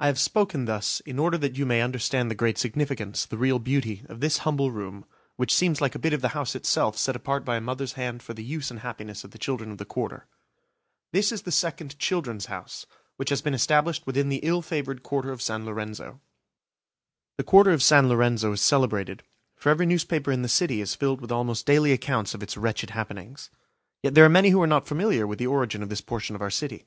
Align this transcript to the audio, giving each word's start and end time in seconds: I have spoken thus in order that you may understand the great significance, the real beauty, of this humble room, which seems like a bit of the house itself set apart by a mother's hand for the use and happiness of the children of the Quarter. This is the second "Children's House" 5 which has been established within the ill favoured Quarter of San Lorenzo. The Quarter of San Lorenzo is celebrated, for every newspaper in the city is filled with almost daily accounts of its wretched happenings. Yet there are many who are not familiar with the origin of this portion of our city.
I 0.00 0.08
have 0.08 0.18
spoken 0.18 0.64
thus 0.64 0.98
in 1.06 1.20
order 1.20 1.38
that 1.38 1.56
you 1.56 1.64
may 1.64 1.80
understand 1.80 2.28
the 2.28 2.34
great 2.34 2.58
significance, 2.58 3.24
the 3.24 3.38
real 3.38 3.60
beauty, 3.60 4.02
of 4.08 4.18
this 4.18 4.38
humble 4.38 4.72
room, 4.72 5.04
which 5.36 5.54
seems 5.54 5.80
like 5.80 5.94
a 5.94 6.00
bit 6.00 6.12
of 6.12 6.22
the 6.22 6.30
house 6.34 6.56
itself 6.56 6.98
set 6.98 7.14
apart 7.14 7.44
by 7.44 7.54
a 7.58 7.60
mother's 7.60 7.92
hand 7.92 8.20
for 8.20 8.34
the 8.34 8.42
use 8.42 8.68
and 8.68 8.80
happiness 8.80 9.22
of 9.22 9.30
the 9.30 9.38
children 9.38 9.70
of 9.70 9.78
the 9.78 9.84
Quarter. 9.84 10.26
This 11.12 11.30
is 11.30 11.42
the 11.42 11.52
second 11.52 12.00
"Children's 12.00 12.46
House" 12.46 12.84
5 12.90 12.96
which 13.14 13.30
has 13.30 13.42
been 13.42 13.54
established 13.54 14.08
within 14.08 14.28
the 14.28 14.40
ill 14.42 14.60
favoured 14.60 15.04
Quarter 15.04 15.30
of 15.30 15.40
San 15.40 15.64
Lorenzo. 15.64 16.20
The 17.38 17.44
Quarter 17.44 17.70
of 17.70 17.84
San 17.84 18.08
Lorenzo 18.08 18.50
is 18.50 18.60
celebrated, 18.60 19.22
for 19.54 19.68
every 19.70 19.86
newspaper 19.86 20.32
in 20.32 20.42
the 20.42 20.48
city 20.48 20.80
is 20.80 20.96
filled 20.96 21.20
with 21.20 21.30
almost 21.30 21.64
daily 21.64 21.92
accounts 21.92 22.34
of 22.34 22.42
its 22.42 22.56
wretched 22.56 22.90
happenings. 22.90 23.50
Yet 24.02 24.16
there 24.16 24.24
are 24.24 24.28
many 24.28 24.48
who 24.50 24.60
are 24.62 24.66
not 24.66 24.88
familiar 24.88 25.28
with 25.28 25.38
the 25.38 25.46
origin 25.46 25.80
of 25.84 25.90
this 25.90 26.00
portion 26.00 26.34
of 26.34 26.42
our 26.42 26.50
city. 26.50 26.86